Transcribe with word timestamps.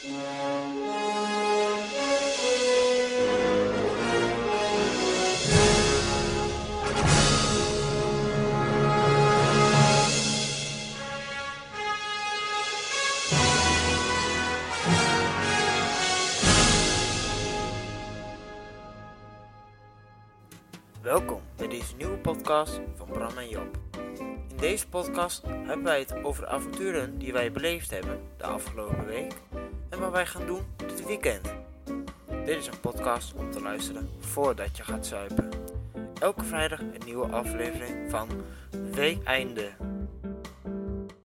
Welkom 0.00 0.12
bij 21.56 21.68
deze 21.68 21.96
nieuwe 21.96 22.16
podcast 22.16 22.80
van 22.96 23.06
Bram 23.08 23.38
en 23.38 23.48
Job. 23.48 23.78
In 24.48 24.56
deze 24.56 24.88
podcast 24.88 25.42
hebben 25.42 25.82
wij 25.82 25.98
het 25.98 26.22
over 26.22 26.46
avonturen 26.46 27.18
die 27.18 27.32
wij 27.32 27.52
beleefd 27.52 27.90
hebben 27.90 28.20
de 28.36 28.44
afgelopen 28.44 29.06
week 29.06 29.32
en 29.90 29.98
wat 29.98 30.10
wij 30.10 30.26
gaan 30.26 30.46
doen 30.46 30.62
dit 30.76 31.06
weekend. 31.06 31.54
Dit 32.44 32.58
is 32.58 32.66
een 32.66 32.80
podcast 32.80 33.34
om 33.34 33.50
te 33.50 33.60
luisteren 33.60 34.10
voordat 34.20 34.76
je 34.76 34.82
gaat 34.82 35.06
zuipen. 35.06 35.48
Elke 36.20 36.44
vrijdag 36.44 36.80
een 36.80 37.02
nieuwe 37.04 37.26
aflevering 37.26 38.10
van 38.10 38.28
Weekeinde. 38.92 39.70